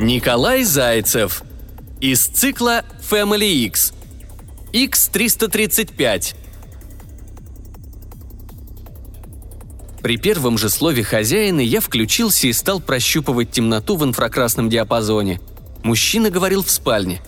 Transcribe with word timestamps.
Николай 0.00 0.62
Зайцев. 0.62 1.42
Из 2.02 2.26
цикла 2.26 2.84
Family 3.00 3.64
X. 3.64 3.94
X335. 4.74 6.34
При 10.02 10.18
первом 10.18 10.58
же 10.58 10.68
слове 10.68 11.02
хозяина 11.02 11.60
я 11.60 11.80
включился 11.80 12.46
и 12.46 12.52
стал 12.52 12.80
прощупывать 12.80 13.52
темноту 13.52 13.96
в 13.96 14.04
инфракрасном 14.04 14.68
диапазоне. 14.68 15.40
Мужчина 15.82 16.28
говорил 16.28 16.62
в 16.62 16.70
спальне. 16.70 17.22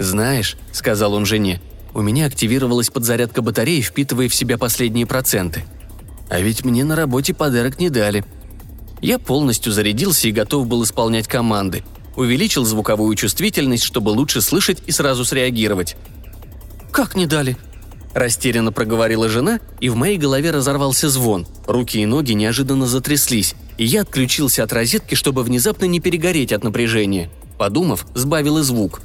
«Знаешь»,— 0.00 0.56
сказал 0.72 1.14
он 1.14 1.24
жене,— 1.24 1.60
«у 1.94 2.02
меня 2.02 2.26
активировалась 2.26 2.90
подзарядка 2.90 3.42
батареи, 3.42 3.80
впитывая 3.80 4.28
в 4.28 4.34
себя 4.34 4.58
последние 4.58 5.06
проценты. 5.06 5.62
А 6.28 6.40
ведь 6.40 6.64
мне 6.64 6.84
на 6.84 6.96
работе 6.96 7.32
подарок 7.32 7.78
не 7.78 7.90
дали». 7.90 8.24
Я 9.00 9.20
полностью 9.20 9.70
зарядился 9.70 10.26
и 10.26 10.32
готов 10.32 10.66
был 10.66 10.82
исполнять 10.82 11.28
команды— 11.28 11.84
увеличил 12.18 12.64
звуковую 12.64 13.14
чувствительность, 13.14 13.84
чтобы 13.84 14.10
лучше 14.10 14.40
слышать 14.40 14.82
и 14.86 14.92
сразу 14.92 15.24
среагировать. 15.24 15.96
«Как 16.90 17.14
не 17.14 17.26
дали?» 17.26 17.56
Растерянно 18.12 18.72
проговорила 18.72 19.28
жена, 19.28 19.60
и 19.80 19.88
в 19.88 19.94
моей 19.94 20.18
голове 20.18 20.50
разорвался 20.50 21.08
звон. 21.08 21.46
Руки 21.66 22.00
и 22.00 22.06
ноги 22.06 22.32
неожиданно 22.32 22.86
затряслись, 22.86 23.54
и 23.76 23.84
я 23.84 24.02
отключился 24.02 24.64
от 24.64 24.72
розетки, 24.72 25.14
чтобы 25.14 25.44
внезапно 25.44 25.84
не 25.84 26.00
перегореть 26.00 26.52
от 26.52 26.64
напряжения. 26.64 27.30
Подумав, 27.56 28.06
сбавил 28.14 28.58
и 28.58 28.62
звук. 28.62 29.00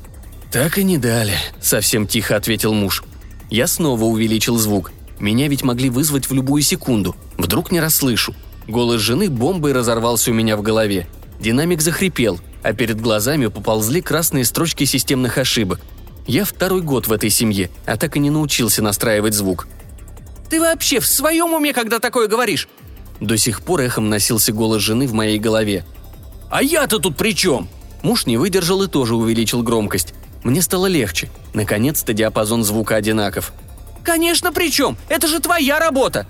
«Так 0.51 0.79
и 0.79 0.83
не 0.83 0.97
дали»,— 0.97 1.35
совсем 1.61 2.07
тихо 2.07 2.35
ответил 2.35 2.73
муж. 2.73 3.03
Я 3.51 3.67
снова 3.67 4.05
увеличил 4.05 4.57
звук. 4.57 4.91
Меня 5.19 5.47
ведь 5.47 5.63
могли 5.63 5.91
вызвать 5.91 6.29
в 6.29 6.33
любую 6.33 6.63
секунду. 6.63 7.15
Вдруг 7.37 7.71
не 7.71 7.79
расслышу. 7.79 8.33
Голос 8.67 9.01
жены 9.01 9.29
бомбой 9.29 9.73
разорвался 9.73 10.31
у 10.31 10.33
меня 10.33 10.57
в 10.57 10.63
голове. 10.63 11.07
Динамик 11.39 11.81
захрипел, 11.81 12.39
а 12.63 12.73
перед 12.73 12.99
глазами 12.99 13.47
поползли 13.47 14.01
красные 14.01 14.45
строчки 14.45 14.85
системных 14.85 15.37
ошибок. 15.37 15.81
Я 16.25 16.45
второй 16.45 16.81
год 16.81 17.07
в 17.07 17.11
этой 17.11 17.29
семье, 17.29 17.69
а 17.85 17.97
так 17.97 18.15
и 18.15 18.19
не 18.19 18.29
научился 18.29 18.81
настраивать 18.81 19.33
звук. 19.33 19.67
«Ты 20.49 20.59
вообще 20.59 20.99
в 20.99 21.07
своем 21.07 21.53
уме, 21.53 21.73
когда 21.73 21.99
такое 21.99 22.27
говоришь?» 22.27 22.69
До 23.19 23.37
сих 23.37 23.61
пор 23.61 23.81
эхом 23.81 24.09
носился 24.09 24.53
голос 24.53 24.81
жены 24.81 25.07
в 25.07 25.13
моей 25.13 25.39
голове. 25.39 25.85
«А 26.49 26.63
я-то 26.63 26.99
тут 26.99 27.17
при 27.17 27.35
чем?» 27.35 27.67
Муж 28.01 28.25
не 28.25 28.37
выдержал 28.37 28.83
и 28.83 28.87
тоже 28.87 29.15
увеличил 29.15 29.63
громкость. 29.63 30.13
Мне 30.43 30.61
стало 30.61 30.87
легче. 30.87 31.29
Наконец-то 31.53 32.13
диапазон 32.13 32.63
звука 32.63 32.95
одинаков. 32.95 33.53
«Конечно 34.03 34.51
при 34.51 34.69
чем? 34.69 34.97
Это 35.07 35.27
же 35.27 35.39
твоя 35.39 35.79
работа!» 35.79 36.27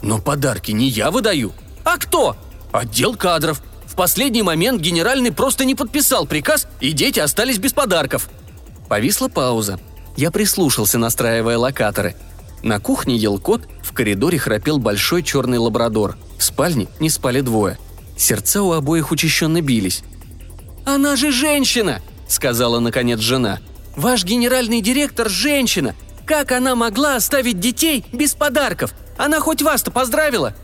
«Но 0.00 0.20
подарки 0.20 0.70
не 0.70 0.88
я 0.88 1.10
выдаю». 1.10 1.52
«А 1.84 1.98
кто?» 1.98 2.36
«Отдел 2.70 3.16
кадров 3.16 3.62
последний 3.98 4.44
момент 4.44 4.80
генеральный 4.80 5.32
просто 5.32 5.64
не 5.64 5.74
подписал 5.74 6.24
приказ, 6.24 6.68
и 6.80 6.92
дети 6.92 7.18
остались 7.18 7.58
без 7.58 7.72
подарков. 7.72 8.30
Повисла 8.88 9.26
пауза. 9.26 9.80
Я 10.16 10.30
прислушался, 10.30 10.98
настраивая 10.98 11.58
локаторы. 11.58 12.14
На 12.62 12.78
кухне 12.78 13.16
ел 13.16 13.40
кот, 13.40 13.62
в 13.82 13.92
коридоре 13.92 14.38
храпел 14.38 14.78
большой 14.78 15.24
черный 15.24 15.58
лабрадор. 15.58 16.16
В 16.38 16.44
спальне 16.44 16.86
не 17.00 17.10
спали 17.10 17.40
двое. 17.40 17.76
Сердца 18.16 18.62
у 18.62 18.70
обоих 18.70 19.10
учащенно 19.10 19.62
бились. 19.62 20.04
«Она 20.84 21.16
же 21.16 21.32
женщина!»– 21.32 22.00
сказала 22.28 22.78
наконец 22.78 23.18
жена. 23.18 23.58
«Ваш 23.96 24.22
генеральный 24.22 24.80
директор– 24.80 25.28
женщина! 25.28 25.96
Как 26.24 26.52
она 26.52 26.76
могла 26.76 27.16
оставить 27.16 27.58
детей 27.58 28.04
без 28.12 28.34
подарков? 28.34 28.94
Она 29.16 29.40
хоть 29.40 29.60
вас-то 29.60 29.90
поздравила?» 29.90 30.54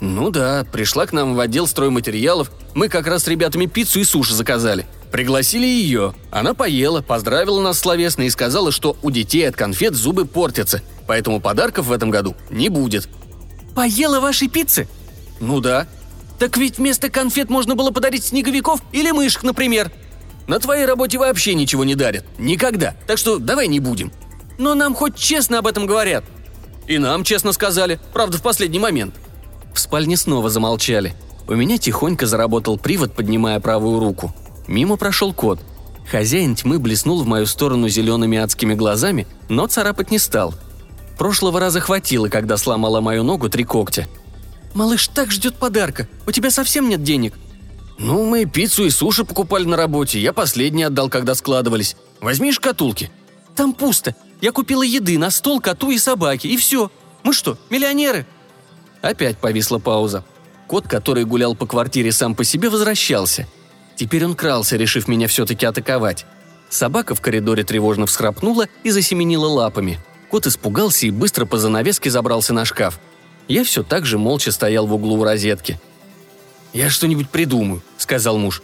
«Ну 0.00 0.30
да, 0.30 0.66
пришла 0.70 1.06
к 1.06 1.12
нам 1.12 1.34
в 1.34 1.40
отдел 1.40 1.66
стройматериалов. 1.66 2.50
Мы 2.74 2.88
как 2.88 3.06
раз 3.06 3.24
с 3.24 3.28
ребятами 3.28 3.66
пиццу 3.66 4.00
и 4.00 4.04
суши 4.04 4.34
заказали. 4.34 4.86
Пригласили 5.10 5.66
ее. 5.66 6.14
Она 6.30 6.52
поела, 6.52 7.00
поздравила 7.00 7.62
нас 7.62 7.78
словесно 7.78 8.22
и 8.22 8.30
сказала, 8.30 8.72
что 8.72 8.96
у 9.02 9.10
детей 9.10 9.48
от 9.48 9.56
конфет 9.56 9.94
зубы 9.94 10.26
портятся, 10.26 10.82
поэтому 11.06 11.40
подарков 11.40 11.86
в 11.86 11.92
этом 11.92 12.10
году 12.10 12.34
не 12.50 12.68
будет». 12.68 13.08
«Поела 13.74 14.20
вашей 14.20 14.48
пиццы?» 14.48 14.88
«Ну 15.40 15.60
да». 15.60 15.86
«Так 16.38 16.58
ведь 16.58 16.76
вместо 16.76 17.08
конфет 17.08 17.48
можно 17.48 17.74
было 17.74 17.90
подарить 17.90 18.24
снеговиков 18.24 18.80
или 18.92 19.10
мышек, 19.10 19.42
например». 19.42 19.90
«На 20.46 20.58
твоей 20.58 20.84
работе 20.84 21.18
вообще 21.18 21.54
ничего 21.54 21.84
не 21.84 21.94
дарят. 21.94 22.24
Никогда. 22.38 22.94
Так 23.06 23.16
что 23.16 23.38
давай 23.38 23.68
не 23.68 23.80
будем». 23.80 24.12
«Но 24.58 24.74
нам 24.74 24.94
хоть 24.94 25.16
честно 25.16 25.58
об 25.58 25.66
этом 25.66 25.86
говорят». 25.86 26.24
«И 26.86 26.98
нам 26.98 27.24
честно 27.24 27.52
сказали. 27.52 27.98
Правда, 28.12 28.36
в 28.36 28.42
последний 28.42 28.78
момент». 28.78 29.14
В 29.76 29.78
спальне 29.78 30.16
снова 30.16 30.48
замолчали. 30.48 31.14
У 31.46 31.54
меня 31.54 31.76
тихонько 31.76 32.26
заработал 32.26 32.78
привод, 32.78 33.12
поднимая 33.12 33.60
правую 33.60 34.00
руку. 34.00 34.34
Мимо 34.66 34.96
прошел 34.96 35.34
кот. 35.34 35.60
Хозяин 36.10 36.54
тьмы 36.54 36.78
блеснул 36.78 37.22
в 37.22 37.26
мою 37.26 37.44
сторону 37.44 37.86
зелеными 37.90 38.38
адскими 38.38 38.72
глазами, 38.72 39.26
но 39.50 39.66
царапать 39.66 40.10
не 40.10 40.18
стал. 40.18 40.54
Прошлого 41.18 41.60
раза 41.60 41.80
хватило, 41.80 42.28
когда 42.28 42.56
сломала 42.56 43.02
мою 43.02 43.22
ногу 43.22 43.50
три 43.50 43.64
когтя. 43.64 44.08
«Малыш 44.72 45.08
так 45.08 45.30
ждет 45.30 45.56
подарка. 45.56 46.08
У 46.26 46.32
тебя 46.32 46.50
совсем 46.50 46.88
нет 46.88 47.02
денег?» 47.02 47.34
«Ну, 47.98 48.24
мы 48.24 48.46
пиццу 48.46 48.86
и 48.86 48.90
суши 48.90 49.24
покупали 49.24 49.66
на 49.66 49.76
работе. 49.76 50.18
Я 50.18 50.32
последний 50.32 50.84
отдал, 50.84 51.10
когда 51.10 51.34
складывались. 51.34 51.96
Возьми 52.22 52.50
шкатулки». 52.50 53.10
«Там 53.54 53.74
пусто. 53.74 54.14
Я 54.40 54.52
купила 54.52 54.82
еды 54.82 55.18
на 55.18 55.30
стол 55.30 55.60
коту 55.60 55.90
и 55.90 55.98
собаке, 55.98 56.48
и 56.48 56.56
все. 56.56 56.90
Мы 57.24 57.34
что, 57.34 57.58
миллионеры?» 57.68 58.24
Опять 59.06 59.38
повисла 59.38 59.78
пауза. 59.78 60.24
Кот, 60.66 60.88
который 60.88 61.24
гулял 61.24 61.54
по 61.54 61.64
квартире 61.64 62.10
сам 62.10 62.34
по 62.34 62.42
себе, 62.42 62.68
возвращался. 62.68 63.46
Теперь 63.94 64.24
он 64.24 64.34
крался, 64.34 64.76
решив 64.76 65.06
меня 65.06 65.28
все-таки 65.28 65.64
атаковать. 65.64 66.26
Собака 66.70 67.14
в 67.14 67.20
коридоре 67.20 67.62
тревожно 67.62 68.06
всхрапнула 68.06 68.66
и 68.82 68.90
засеменила 68.90 69.46
лапами. 69.46 70.00
Кот 70.28 70.48
испугался 70.48 71.06
и 71.06 71.12
быстро 71.12 71.46
по 71.46 71.56
занавеске 71.56 72.10
забрался 72.10 72.52
на 72.52 72.64
шкаф. 72.64 72.98
Я 73.46 73.62
все 73.62 73.84
так 73.84 74.04
же 74.04 74.18
молча 74.18 74.50
стоял 74.50 74.88
в 74.88 74.94
углу 74.94 75.20
у 75.20 75.24
розетки. 75.24 75.80
«Я 76.72 76.90
что-нибудь 76.90 77.30
придумаю»,— 77.30 77.82
сказал 77.98 78.38
муж. 78.38 78.60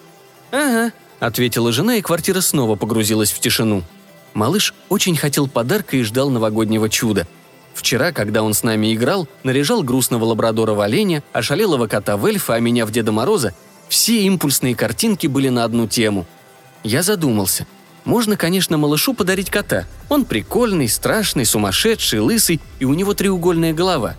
«Ага»,— 0.50 0.92
ответила 1.20 1.70
жена, 1.70 1.94
и 1.94 2.02
квартира 2.02 2.40
снова 2.40 2.74
погрузилась 2.74 3.30
в 3.30 3.38
тишину. 3.38 3.84
Малыш 4.34 4.74
очень 4.88 5.16
хотел 5.16 5.46
подарка 5.46 5.96
и 5.96 6.02
ждал 6.02 6.30
новогоднего 6.30 6.88
чуда— 6.88 7.28
Вчера, 7.74 8.12
когда 8.12 8.42
он 8.42 8.54
с 8.54 8.62
нами 8.62 8.94
играл, 8.94 9.28
наряжал 9.42 9.82
грустного 9.82 10.24
лабрадора 10.24 10.72
в 10.72 10.80
оленя, 10.80 11.22
ошалелого 11.32 11.86
кота 11.86 12.16
в 12.16 12.26
эльфа, 12.26 12.54
а 12.54 12.60
меня 12.60 12.86
в 12.86 12.90
Деда 12.90 13.12
Мороза, 13.12 13.54
все 13.88 14.22
импульсные 14.22 14.74
картинки 14.74 15.26
были 15.26 15.48
на 15.48 15.64
одну 15.64 15.86
тему. 15.86 16.26
Я 16.82 17.02
задумался. 17.02 17.66
Можно, 18.04 18.36
конечно, 18.36 18.78
малышу 18.78 19.14
подарить 19.14 19.50
кота. 19.50 19.86
Он 20.08 20.24
прикольный, 20.24 20.88
страшный, 20.88 21.44
сумасшедший, 21.44 22.20
лысый, 22.20 22.60
и 22.80 22.84
у 22.84 22.94
него 22.94 23.14
треугольная 23.14 23.72
голова. 23.72 24.16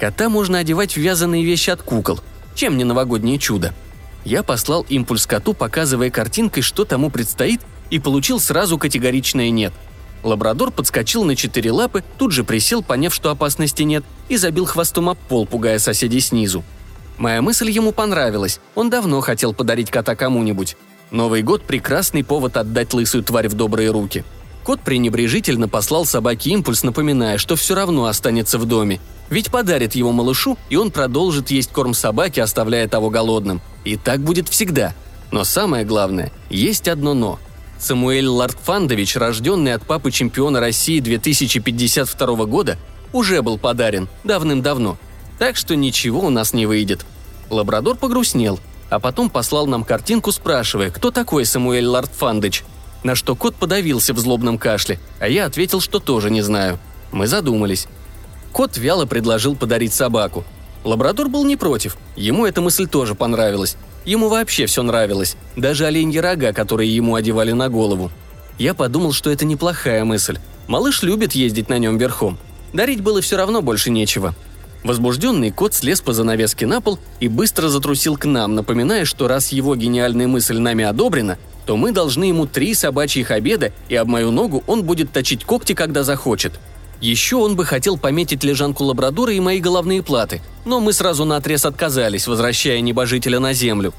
Кота 0.00 0.28
можно 0.28 0.58
одевать 0.58 0.94
в 0.94 0.98
вязаные 0.98 1.44
вещи 1.44 1.70
от 1.70 1.82
кукол. 1.82 2.20
Чем 2.54 2.78
не 2.78 2.84
новогоднее 2.84 3.38
чудо? 3.38 3.74
Я 4.24 4.42
послал 4.42 4.84
импульс 4.88 5.26
коту, 5.26 5.54
показывая 5.54 6.10
картинкой, 6.10 6.62
что 6.62 6.84
тому 6.84 7.10
предстоит, 7.10 7.60
и 7.90 7.98
получил 7.98 8.40
сразу 8.40 8.78
категоричное 8.78 9.50
«нет». 9.50 9.72
Лабрадор 10.22 10.70
подскочил 10.70 11.24
на 11.24 11.36
четыре 11.36 11.70
лапы, 11.70 12.02
тут 12.18 12.32
же 12.32 12.44
присел, 12.44 12.82
поняв, 12.82 13.14
что 13.14 13.30
опасности 13.30 13.82
нет, 13.82 14.04
и 14.28 14.36
забил 14.36 14.66
хвостом 14.66 15.08
об 15.08 15.18
пол, 15.18 15.46
пугая 15.46 15.78
соседей 15.78 16.20
снизу. 16.20 16.64
Моя 17.18 17.40
мысль 17.42 17.70
ему 17.70 17.92
понравилась, 17.92 18.60
он 18.74 18.90
давно 18.90 19.20
хотел 19.20 19.54
подарить 19.54 19.90
кота 19.90 20.14
кому-нибудь. 20.14 20.76
Новый 21.10 21.42
год– 21.42 21.62
прекрасный 21.66 22.24
повод 22.24 22.56
отдать 22.56 22.92
лысую 22.92 23.22
тварь 23.22 23.48
в 23.48 23.54
добрые 23.54 23.90
руки. 23.90 24.24
Кот 24.64 24.80
пренебрежительно 24.80 25.68
послал 25.68 26.04
собаке 26.04 26.50
импульс, 26.50 26.82
напоминая, 26.82 27.38
что 27.38 27.54
все 27.54 27.76
равно 27.76 28.06
останется 28.06 28.58
в 28.58 28.64
доме. 28.64 29.00
Ведь 29.30 29.50
подарит 29.50 29.94
его 29.94 30.10
малышу, 30.10 30.58
и 30.68 30.76
он 30.76 30.90
продолжит 30.90 31.52
есть 31.52 31.70
корм 31.70 31.94
собаки, 31.94 32.40
оставляя 32.40 32.88
того 32.88 33.08
голодным. 33.08 33.60
И 33.84 33.96
так 33.96 34.20
будет 34.20 34.48
всегда. 34.48 34.92
Но 35.30 35.44
самое 35.44 35.84
главное, 35.84 36.32
есть 36.50 36.88
одно 36.88 37.14
«но». 37.14 37.38
Самуэль 37.78 38.26
Лартфандович, 38.26 39.16
рожденный 39.16 39.74
от 39.74 39.84
папы 39.84 40.10
чемпиона 40.10 40.60
России 40.60 41.00
2052 41.00 42.44
года, 42.46 42.78
уже 43.12 43.42
был 43.42 43.58
подарен 43.58 44.08
давным-давно. 44.24 44.96
Так 45.38 45.56
что 45.56 45.76
ничего 45.76 46.26
у 46.26 46.30
нас 46.30 46.52
не 46.52 46.66
выйдет. 46.66 47.04
Лабрадор 47.50 47.96
погрустнел, 47.96 48.58
а 48.88 48.98
потом 48.98 49.30
послал 49.30 49.66
нам 49.66 49.84
картинку, 49.84 50.32
спрашивая, 50.32 50.90
кто 50.90 51.10
такой 51.10 51.44
Самуэль 51.44 51.86
Лартфандыч. 51.86 52.64
На 53.02 53.14
что 53.14 53.36
кот 53.36 53.54
подавился 53.54 54.14
в 54.14 54.18
злобном 54.18 54.58
кашле, 54.58 54.98
а 55.20 55.28
я 55.28 55.44
ответил, 55.46 55.80
что 55.80 56.00
тоже 56.00 56.30
не 56.30 56.42
знаю. 56.42 56.78
Мы 57.12 57.26
задумались. 57.26 57.86
Кот 58.52 58.78
вяло 58.78 59.06
предложил 59.06 59.54
подарить 59.54 59.92
собаку. 59.92 60.44
Лабрадор 60.82 61.28
был 61.28 61.44
не 61.44 61.56
против, 61.56 61.96
ему 62.16 62.46
эта 62.46 62.60
мысль 62.60 62.86
тоже 62.86 63.14
понравилась, 63.14 63.76
Ему 64.06 64.28
вообще 64.28 64.66
все 64.66 64.84
нравилось, 64.84 65.36
даже 65.56 65.84
оленьи 65.84 66.18
рога, 66.18 66.52
которые 66.52 66.94
ему 66.94 67.16
одевали 67.16 67.50
на 67.50 67.68
голову. 67.68 68.12
Я 68.56 68.72
подумал, 68.72 69.12
что 69.12 69.30
это 69.30 69.44
неплохая 69.44 70.04
мысль. 70.04 70.38
Малыш 70.68 71.02
любит 71.02 71.32
ездить 71.32 71.68
на 71.68 71.78
нем 71.78 71.98
верхом. 71.98 72.38
Дарить 72.72 73.02
было 73.02 73.20
все 73.20 73.36
равно 73.36 73.62
больше 73.62 73.90
нечего. 73.90 74.34
Возбужденный 74.84 75.50
кот 75.50 75.74
слез 75.74 76.00
по 76.00 76.12
занавеске 76.12 76.66
на 76.66 76.80
пол 76.80 77.00
и 77.18 77.26
быстро 77.26 77.68
затрусил 77.68 78.16
к 78.16 78.24
нам, 78.24 78.54
напоминая, 78.54 79.04
что 79.04 79.26
раз 79.26 79.50
его 79.50 79.74
гениальная 79.74 80.28
мысль 80.28 80.58
нами 80.58 80.84
одобрена, 80.84 81.38
то 81.66 81.76
мы 81.76 81.90
должны 81.90 82.24
ему 82.24 82.46
три 82.46 82.74
собачьих 82.74 83.32
обеда, 83.32 83.72
и 83.88 83.96
об 83.96 84.06
мою 84.06 84.30
ногу 84.30 84.62
он 84.68 84.84
будет 84.84 85.10
точить 85.10 85.44
когти, 85.44 85.72
когда 85.74 86.04
захочет. 86.04 86.60
Еще 87.00 87.36
он 87.36 87.56
бы 87.56 87.64
хотел 87.64 87.98
пометить 87.98 88.44
лежанку 88.44 88.84
лабрадора 88.84 89.32
и 89.32 89.40
мои 89.40 89.60
головные 89.60 90.02
платы, 90.02 90.40
но 90.64 90.80
мы 90.80 90.92
сразу 90.92 91.24
наотрез 91.24 91.64
отказались, 91.64 92.26
возвращая 92.26 92.80
небожителя 92.80 93.38
на 93.40 93.52
землю. 93.52 93.92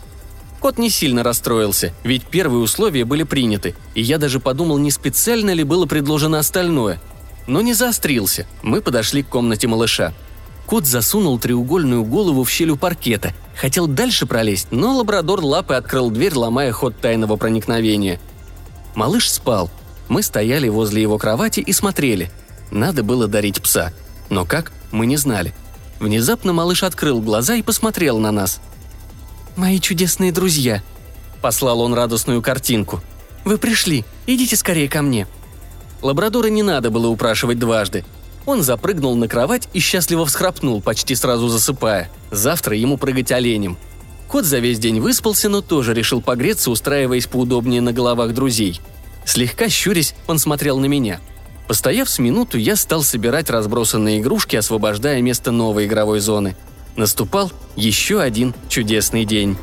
Кот 0.59 0.77
не 0.77 0.89
сильно 0.89 1.23
расстроился, 1.23 1.93
ведь 2.03 2.25
первые 2.25 2.61
условия 2.61 3.05
были 3.05 3.23
приняты, 3.23 3.75
и 3.93 4.01
я 4.01 4.17
даже 4.17 4.39
подумал, 4.39 4.77
не 4.79 4.89
специально 4.89 5.51
ли 5.51 5.63
было 5.63 5.85
предложено 5.85 6.39
остальное. 6.39 6.99
Но 7.45 7.61
не 7.61 7.73
заострился, 7.73 8.47
мы 8.63 8.81
подошли 8.81 9.23
к 9.23 9.29
комнате 9.29 9.67
малыша– 9.67 10.13
Кот 10.67 10.85
засунул 10.85 11.39
треугольную 11.39 12.03
голову 12.03 12.43
в 12.43 12.49
щель 12.49 12.71
у 12.71 12.75
паркета. 12.75 13.33
Хотел 13.55 13.87
дальше 13.87 14.25
пролезть, 14.25 14.67
но 14.69 14.97
лабрадор 14.97 15.41
лапой 15.41 15.77
открыл 15.77 16.11
дверь, 16.11 16.35
ломая 16.35 16.73
ход 16.73 16.99
тайного 16.99 17.37
проникновения. 17.37 18.19
Малыш 18.93 19.31
спал. 19.31 19.71
Мы 20.09 20.21
стояли 20.21 20.67
возле 20.67 21.01
его 21.01 21.17
кровати 21.17 21.61
и 21.61 21.71
смотрели. 21.71 22.29
Надо 22.71 23.03
было 23.03 23.27
дарить 23.27 23.61
пса. 23.61 23.93
Но 24.29 24.45
как, 24.45 24.71
мы 24.91 25.05
не 25.05 25.17
знали. 25.17 25.53
Внезапно 25.99 26.53
малыш 26.53 26.83
открыл 26.83 27.21
глаза 27.21 27.55
и 27.55 27.61
посмотрел 27.61 28.19
на 28.19 28.31
нас. 28.31 28.59
«Мои 29.55 29.79
чудесные 29.79 30.31
друзья»,— 30.31 30.83
послал 31.41 31.81
он 31.81 31.93
радостную 31.93 32.41
картинку. 32.41 33.01
«Вы 33.43 33.57
пришли, 33.57 34.05
идите 34.27 34.55
скорее 34.55 34.87
ко 34.87 35.01
мне». 35.01 35.27
Лабрадора 36.01 36.47
не 36.47 36.61
надо 36.61 36.91
было 36.91 37.07
упрашивать 37.07 37.57
дважды. 37.57 38.05
Он 38.45 38.61
запрыгнул 38.61 39.15
на 39.15 39.27
кровать 39.27 39.67
и 39.73 39.79
счастливо 39.79 40.25
всхрапнул, 40.25 40.81
почти 40.81 41.15
сразу 41.15 41.47
засыпая. 41.49 42.09
Завтра 42.31 42.77
ему 42.77 42.97
прыгать 42.97 43.31
оленем. 43.31 43.77
Кот 44.27 44.45
за 44.45 44.59
весь 44.59 44.79
день 44.79 44.99
выспался, 44.99 45.49
но 45.49 45.61
тоже 45.61 45.93
решил 45.93 46.21
погреться, 46.21 46.69
устраиваясь 46.69 47.27
поудобнее 47.27 47.81
на 47.81 47.93
головах 47.93 48.33
друзей. 48.33 48.79
Слегка 49.25 49.69
щурясь, 49.69 50.15
он 50.27 50.37
смотрел 50.37 50.79
на 50.79 50.85
меня. 50.85 51.19
Постояв 51.67 52.09
с 52.09 52.17
минуту, 52.19 52.57
я 52.57 52.75
стал 52.75 53.03
собирать 53.03 53.49
разбросанные 53.49 54.21
игрушки, 54.21 54.55
освобождая 54.55 55.21
место 55.21 55.51
новой 55.51 55.85
игровой 55.85 56.19
зоны. 56.21 56.55
Наступал 56.95 57.51
еще 57.75 58.21
один 58.21 58.55
чудесный 58.69 59.25
день. 59.25 59.57